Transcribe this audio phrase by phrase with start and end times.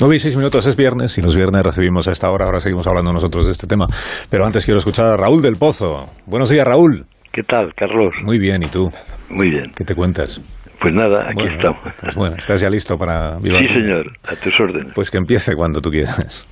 [0.00, 2.44] 9 y 6 minutos es viernes y los viernes recibimos a esta hora.
[2.44, 3.88] Ahora seguimos hablando nosotros de este tema.
[4.30, 6.08] Pero antes quiero escuchar a Raúl del Pozo.
[6.26, 7.04] Buenos días, Raúl.
[7.32, 8.14] ¿Qué tal, Carlos?
[8.22, 8.92] Muy bien, ¿y tú?
[9.28, 9.72] Muy bien.
[9.76, 10.40] ¿Qué te cuentas?
[10.80, 11.82] Pues nada, aquí Bueno, estamos.
[12.16, 14.92] bueno, ¿estás ya listo para Sí, señor, a tus órdenes.
[14.94, 16.46] Pues que empiece cuando tú quieras.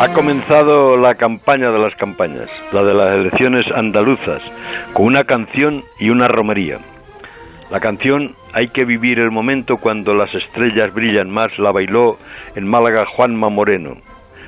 [0.00, 4.40] Ha comenzado la campaña de las campañas, la de las elecciones andaluzas,
[4.94, 6.78] con una canción y una romería.
[7.70, 12.16] La canción Hay que vivir el momento cuando las estrellas brillan más la bailó
[12.54, 13.96] en Málaga Juanma Moreno.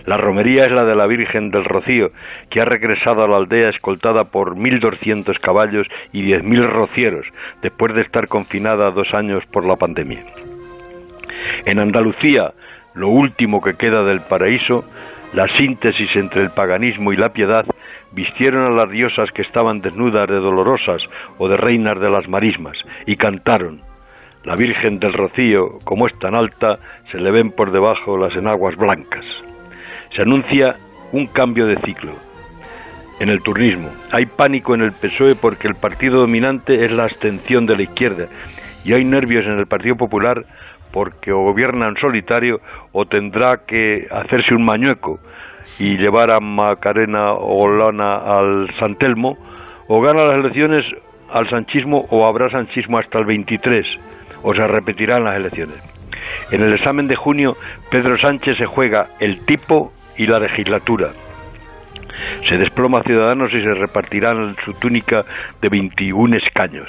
[0.07, 2.11] La romería es la de la Virgen del Rocío,
[2.49, 7.27] que ha regresado a la aldea escoltada por 1.200 caballos y 10.000 rocieros,
[7.61, 10.23] después de estar confinada dos años por la pandemia.
[11.67, 12.53] En Andalucía,
[12.95, 14.85] lo último que queda del paraíso,
[15.35, 17.67] la síntesis entre el paganismo y la piedad,
[18.13, 21.03] vistieron a las diosas que estaban desnudas de dolorosas
[21.39, 22.77] o de reinas de las marismas,
[23.07, 23.81] y cantaron.
[24.45, 26.79] La Virgen del Rocío, como es tan alta,
[27.11, 29.25] se le ven por debajo las enaguas blancas.
[30.15, 30.77] Se anuncia
[31.13, 32.13] un cambio de ciclo.
[33.21, 37.67] En el turnismo, hay pánico en el PSOE porque el partido dominante es la abstención
[37.67, 38.29] de la izquierda
[38.85, 40.45] y hay nervios en el Partido Popular
[40.93, 42.61] porque o gobierna en solitario
[42.93, 45.19] o tendrá que hacerse un mañueco
[45.79, 49.37] y llevar a Macarena Olona al San Telmo
[49.89, 50.85] o gana las elecciones
[51.31, 53.87] al sanchismo o habrá sanchismo hasta el 23
[54.43, 55.77] o se repetirán las elecciones.
[56.51, 57.57] En el examen de junio,
[57.91, 61.11] Pedro Sánchez se juega el tipo y la legislatura.
[62.49, 65.25] Se desploma Ciudadanos y se repartirán su túnica
[65.61, 66.89] de 21 escaños.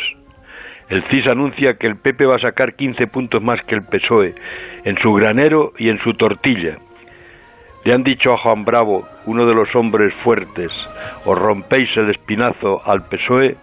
[0.89, 4.33] El CIS anuncia que el PP va a sacar 15 puntos más que el PSOE
[4.85, 6.77] en su granero y en su tortilla.
[7.89, 10.71] Le han dicho a Juan Bravo, uno de los hombres fuertes,
[11.25, 13.55] o rompéis el espinazo al PSOE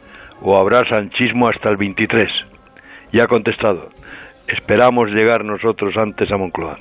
[0.42, 2.28] o habrá sanchismo hasta el 23.
[3.12, 3.88] Y ha contestado,
[4.48, 6.76] esperamos llegar nosotros antes a Moncloa.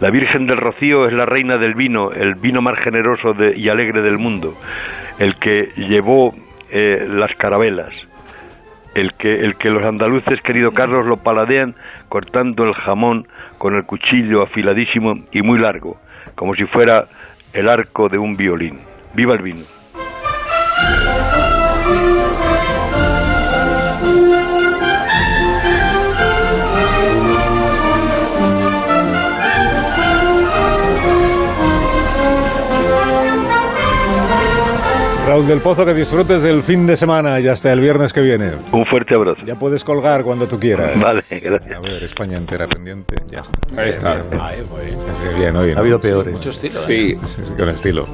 [0.00, 4.02] La Virgen del Rocío es la reina del vino, el vino más generoso y alegre
[4.02, 4.52] del mundo,
[5.18, 6.34] el que llevó
[6.70, 7.94] eh, las carabelas,
[8.94, 11.74] el que, el que los andaluces, querido Carlos, lo paladean
[12.10, 13.26] cortando el jamón
[13.56, 15.96] con el cuchillo afiladísimo y muy largo,
[16.34, 17.06] como si fuera
[17.52, 18.78] el arco de un violín.
[19.14, 19.64] ¡Viva el vino!
[35.30, 38.50] Raúl del Pozo, que disfrutes del fin de semana y hasta el viernes que viene.
[38.72, 39.40] Un fuerte abrazo.
[39.46, 41.00] Ya puedes colgar cuando tú quieras.
[41.00, 41.76] Vale, gracias.
[41.76, 43.80] A ver, España entera pendiente, ya está.
[43.80, 44.10] Ahí está.
[44.10, 44.42] Bien, bien.
[44.42, 44.98] Ahí, muy bien.
[44.98, 45.56] Sí, sí, bien.
[45.56, 46.32] Ha habido peores.
[46.32, 46.80] Mucho estilo.
[46.80, 46.84] ¿eh?
[46.84, 47.18] Sí.
[47.26, 48.08] Sí, sí, con estilo.